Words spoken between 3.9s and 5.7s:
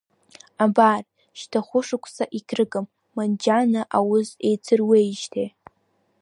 аус еицыруеижьҭеи.